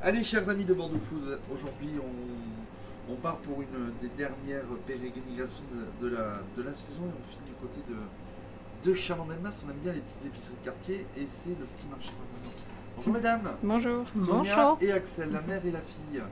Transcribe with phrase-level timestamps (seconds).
[0.00, 5.64] Allez, chers amis de Bordeaux Food, aujourd'hui on, on part pour une des dernières pérégrinations
[6.00, 9.60] de, de la, de la saison et on finit du côté de, de Chamandelmas.
[9.66, 12.10] On aime bien les petites épiceries de quartier et c'est le petit marché.
[12.94, 14.08] Bonjour mesdames, Bonjour.
[14.10, 14.78] Sonia Bonjour.
[14.82, 16.22] et Axel, la mère et la fille.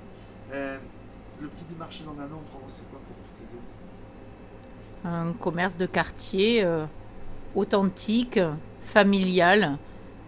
[0.53, 0.79] Euh,
[1.41, 5.09] le petit marché dans on trouve c'est quoi pour toutes les deux?
[5.09, 6.87] Un commerce de quartier euh,
[7.57, 8.39] authentique,
[8.81, 9.77] familial,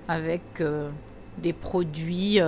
[0.09, 0.91] avec euh,
[1.39, 2.41] des produits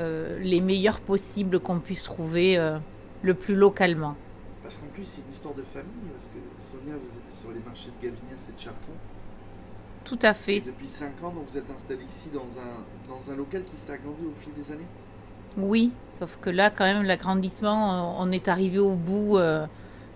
[0.00, 2.78] euh, les meilleurs possibles qu'on puisse trouver euh,
[3.22, 4.16] le plus localement.
[4.62, 7.60] Parce qu'en plus c'est une histoire de famille, parce que Sonia vous êtes sur les
[7.60, 8.98] marchés de Gavignès et de Chartron.
[10.04, 10.60] Tout à Et fait.
[10.60, 13.92] depuis 5 ans, donc vous êtes installé ici dans un, dans un local qui s'est
[13.92, 14.90] agrandi au fil des années
[15.56, 19.66] Oui, sauf que là, quand même, l'agrandissement, euh, on est arrivé au bout euh,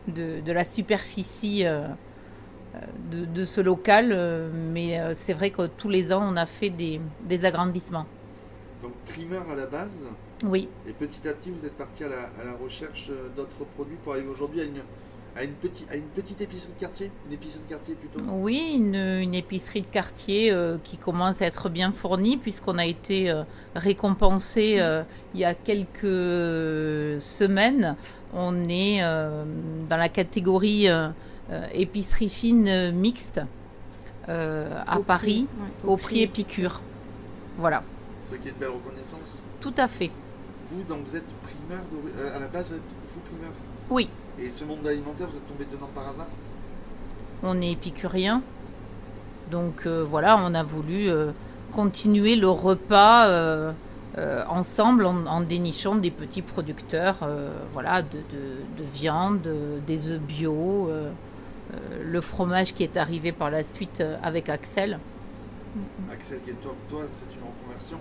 [0.07, 1.65] de, de la superficie
[2.99, 7.01] de, de ce local, mais c'est vrai que tous les ans, on a fait des,
[7.21, 8.07] des agrandissements.
[8.85, 10.09] Donc primeur à la base,
[10.45, 13.65] Oui, et petit à petit vous êtes parti à la, à la recherche euh, d'autres
[13.75, 14.83] produits pour arriver aujourd'hui à une,
[15.35, 18.23] à, une petite, à une petite épicerie de quartier Une épicerie de quartier plutôt?
[18.29, 22.85] Oui, une, une épicerie de quartier euh, qui commence à être bien fournie puisqu'on a
[22.85, 27.97] été euh, récompensé euh, il y a quelques semaines.
[28.35, 29.45] On est euh,
[29.89, 30.89] dans la catégorie
[31.73, 33.41] épicerie fine euh, mixte
[34.29, 36.21] euh, à Au Paris prix, ouais, au prix.
[36.21, 36.83] Épicure.
[37.57, 37.83] Voilà,
[38.43, 39.43] Qui est une belle reconnaissance.
[39.61, 40.11] tout à fait.
[40.69, 42.73] Vous, donc vous êtes primeur, d'ori- euh, à la base,
[43.09, 43.51] vous primeur.
[43.91, 44.09] Oui,
[44.41, 46.27] Et ce monde alimentaire, vous êtes tombé dedans par hasard?
[47.43, 48.43] On est épicurien.
[49.51, 51.31] Donc euh, voilà, on a voulu euh,
[51.73, 53.73] continuer le repas euh,
[54.49, 57.29] ensemble en, en dénichant des petits producteurs
[57.73, 59.49] voilà, de, de- de viande,
[59.87, 60.89] des œufs bio,
[62.03, 64.99] le fromage qui est arrivé par la suite avec Axel.
[66.13, 67.99] Axel, qui est toi, toi c'est une reconversion.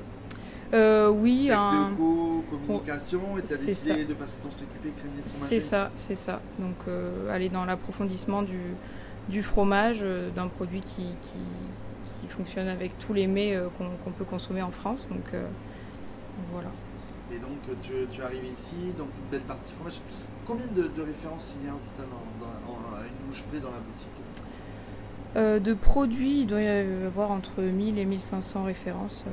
[0.74, 4.04] Euh, oui, un- co, communication, et tu as c'est décidé ça.
[4.06, 6.42] de passer ton CQP crémier c'est ça, c'est ça.
[6.58, 8.60] Donc euh, aller dans l'approfondissement du,
[9.30, 11.40] du fromage, euh, d'un produit qui, qui,
[12.22, 15.06] qui fonctionne avec tous les mets qu'on peut consommer en France.
[15.12, 15.26] Donc
[16.52, 16.70] voilà.
[17.32, 20.00] Et donc tu, tu arrives ici, donc une belle partie fromage.
[20.48, 22.08] Combien de, de références il y a en total
[22.40, 24.10] dans, à une bouche près dans la boutique?
[25.36, 29.24] Euh, de produits, il doit y avoir entre 1000 et 1500 références.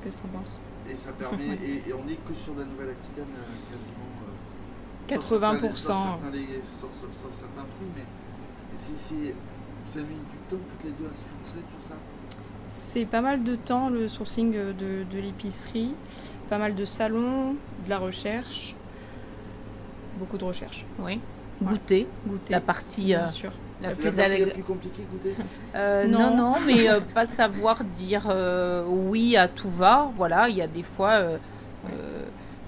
[0.00, 0.04] Euh.
[0.04, 0.60] Qu'est-ce que tu en penses
[0.90, 1.58] Et ça permet, Ouais.
[1.62, 4.08] et, et on est que sur la Nouvelle-Aquitaine euh, quasiment.
[4.24, 5.18] euh, 80%.
[5.18, 8.04] Sauf certains, sauf certains, lég- sauf- sauf- sauf certains fruits, mais
[9.86, 11.94] vous avez mis du temps toutes les deux à se lancer pour ça.
[12.68, 15.94] C'est pas mal de temps le sourcing de, de l'épicerie,
[16.50, 17.52] pas mal de salons,
[17.84, 18.74] de la recherche,
[20.18, 20.84] beaucoup de recherche.
[20.98, 21.18] Oui.
[21.62, 23.52] Goûter, Goûter, la partie bien euh, sûr.
[23.82, 25.34] La c'est la plus partie la plus compliquée, goûter.
[25.74, 26.18] Euh, non.
[26.18, 26.36] Non.
[26.36, 30.10] non, mais euh, pas savoir dire euh, oui à tout va.
[30.16, 31.20] Voilà, il y a des fois,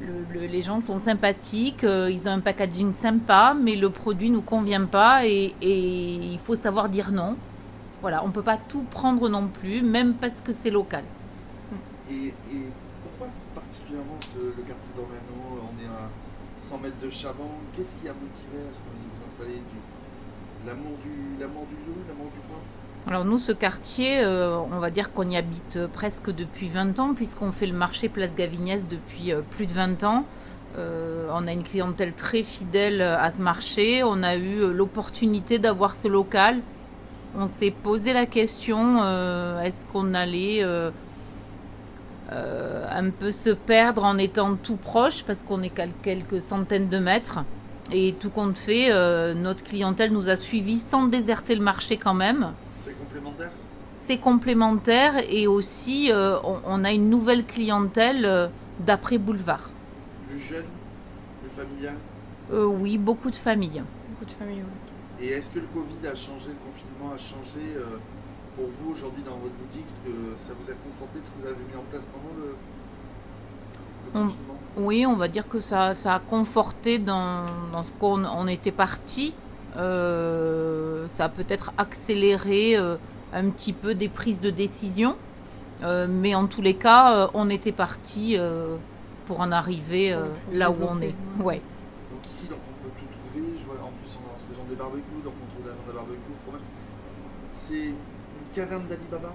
[0.00, 4.31] le- le- les gens sont sympathiques, euh, ils ont un packaging sympa, mais le produit
[4.31, 7.37] nous convient pas et, et il faut savoir dire non.
[8.00, 11.04] Voilà, on peut pas tout prendre non plus, même parce que c'est local.
[12.10, 12.62] Et, et
[13.03, 16.09] pourquoi particulièrement ce- le quartier d'Orlano On est à
[16.69, 17.50] 100 mètres de Chaban?
[17.77, 19.78] Qu'est-ce qui a motivé à ce qu'on vous installer du,
[20.66, 22.59] l'amour, du, l'amour du lieu, l'amour du coin
[23.06, 27.15] Alors nous, ce quartier, euh, on va dire qu'on y habite presque depuis 20 ans,
[27.15, 30.25] puisqu'on fait le marché Place Gavignès depuis euh, plus de 20 ans.
[30.78, 34.03] Euh, on a une clientèle très fidèle à ce marché.
[34.04, 36.60] On a eu l'opportunité d'avoir ce local.
[37.37, 38.98] On s'est posé la question,
[39.60, 40.65] est-ce qu'on allait
[42.28, 45.72] un peu se perdre en étant tout proche, parce qu'on est
[46.03, 47.41] quelques centaines de mètres.
[47.92, 52.14] Et tout compte fait, euh, notre clientèle nous a suivis sans déserter le marché quand
[52.14, 53.50] même C'est complémentaire?
[53.98, 58.48] C'est complémentaire et aussi euh, on, on a une nouvelle clientèle euh,
[58.80, 59.70] d'après boulevard.
[60.28, 60.64] Plus jeune,
[61.42, 61.94] plus familial
[62.52, 63.82] Euh, oui, beaucoup de familles.
[64.10, 65.24] Beaucoup de familles, ouais.
[65.26, 67.98] Et est-ce que le Covid a changé, le confinement a changé euh,
[68.56, 71.38] pour vous aujourd'hui dans votre boutique Est-ce que ça vous a conforté de ce que
[71.42, 74.49] vous avez mis en place pendant le, le On- confinement?
[74.76, 78.72] Oui, on va dire que ça, ça a conforté dans, dans ce qu'on on était
[78.72, 79.34] parti.
[79.76, 82.96] Euh, ça a peut-être accéléré euh,
[83.32, 85.16] un petit peu des prises de décision.
[85.82, 88.76] Euh, mais en tous les cas, euh, on était parti euh,
[89.26, 91.14] pour en arriver euh, là où on est.
[91.40, 91.62] ouais.
[92.12, 93.46] Donc ici, donc, on peut tout trouver.
[93.58, 95.90] Je vois, en plus, on est en saison des barbecues, donc on trouve la viande
[95.90, 96.60] à barbecue, fromage.
[97.52, 97.94] C'est une
[98.52, 99.32] caverne d'Alibaba?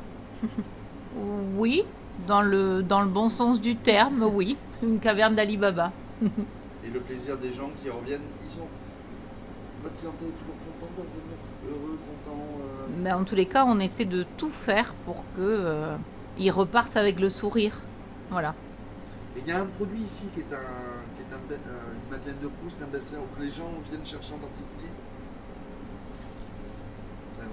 [1.58, 1.86] Oui,
[2.28, 4.58] dans le, dans le bon sens du terme, oui.
[4.84, 5.92] Une caverne d'Alibaba.
[6.22, 8.22] et le plaisir des gens qui reviennent.
[8.44, 8.68] Ils sont...
[9.84, 11.38] Votre clientèle est toujours contente de revenir,
[11.70, 12.42] heureux, content.
[12.62, 15.96] euh, Mais en tous les cas, on essaie de tout faire pour que euh,
[16.38, 17.82] ils repartent avec le sourire.
[18.32, 18.56] Voilà.
[19.38, 20.58] Et il y a un produit ici qui est, un,
[21.16, 24.34] qui est un euh, une Madeleine de Proust, un best-seller que les gens viennent chercher
[24.34, 24.90] en particulier.
[27.36, 27.48] C'est la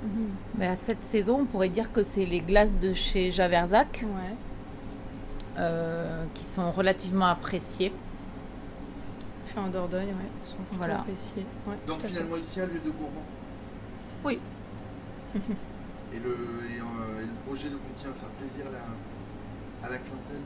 [0.00, 0.26] question.
[0.58, 4.34] Mais à cette saison, on pourrait dire que c'est les glaces de chez Javersac Ouais.
[5.58, 7.92] euh, qui sont relativement appréciées.
[9.46, 10.08] Fait en Dordogne.
[10.42, 11.00] Ils sont Voilà.
[11.00, 11.44] appréciés.
[11.66, 13.24] Ouais, Donc finalement ici un lieu de gourmand.
[14.24, 14.38] Oui.
[16.14, 19.90] Et le, et, euh, et le projet le contient à faire plaisir à la, à
[19.90, 20.40] la clientèle.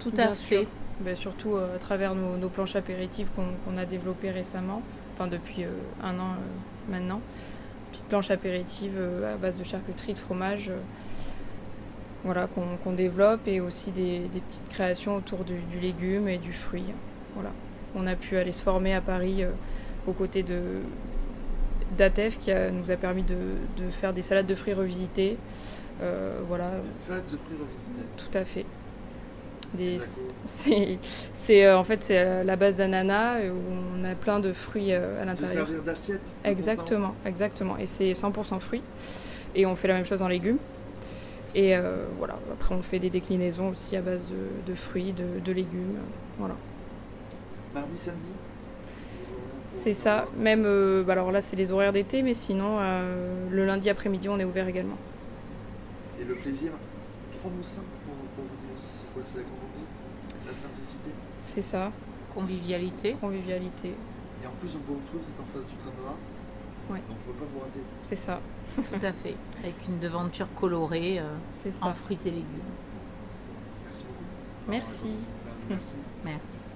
[0.00, 0.58] Tout Bien à sûr.
[0.60, 0.68] fait.
[1.00, 4.82] Ben, surtout euh, à travers nos, nos planches apéritives qu'on a développées récemment,
[5.14, 5.70] enfin depuis euh,
[6.02, 7.20] un an euh, maintenant.
[7.90, 10.76] Petite planche apéritive euh, à base de charcuterie, de fromage, euh,
[12.24, 12.46] voilà,
[12.84, 16.84] qu'on développe et aussi des, des petites créations autour du, du légume et du fruit.
[17.34, 17.50] Voilà.
[17.94, 19.50] On a pu aller se former à Paris euh,
[20.06, 20.60] aux côtés de
[21.96, 23.34] d'Atef qui a- nous a permis de,
[23.76, 25.36] de faire des salades de fruits revisitées.
[26.02, 28.02] Euh, voilà, Des salades de fruits revisités.
[28.16, 28.64] tout à fait.
[30.44, 30.98] C'est,
[31.66, 33.56] euh, en fait c'est à la base d'ananas euh, où
[34.00, 35.66] on a plein de fruits euh, à De l'intérieur.
[35.66, 36.20] servir d'assiette.
[36.44, 37.76] Exactement, exactement.
[37.78, 38.82] Et c'est 100% fruits.
[39.54, 40.58] Et on fait la même chose en légumes.
[41.54, 42.36] Et euh, voilà.
[42.52, 45.96] Après on fait des déclinaisons aussi à base de, de fruits, de, de légumes.
[45.96, 46.00] euh,
[46.38, 46.54] Voilà.
[47.74, 48.18] Mardi, samedi?
[49.72, 50.26] C'est ça.
[50.36, 54.28] Même euh, bah alors là c'est les horaires d'été, mais sinon euh, le lundi après-midi
[54.28, 54.96] on est ouvert également.
[56.20, 56.72] Et le plaisir,
[57.38, 59.94] trois mots simples pour, pour vous dire aussi, c'est quoi C'est la gourmandise,
[60.46, 61.10] la simplicité?
[61.38, 61.92] C'est ça.
[62.34, 63.14] Convivialité.
[63.20, 63.94] Convivialité.
[64.42, 66.92] Et en plus, on peut vous retrouver, vous êtes en face du tram A.
[66.92, 67.02] Ouais.
[67.08, 67.80] Donc on ne peut pas vous rater.
[68.02, 68.40] C'est ça.
[68.76, 69.36] Tout à fait.
[69.62, 72.46] Avec une devanture colorée euh, C'est en fruits et légumes.
[73.86, 74.70] Merci beaucoup.
[74.70, 75.10] Merci.
[75.68, 75.96] Merci.
[76.24, 76.69] Merci.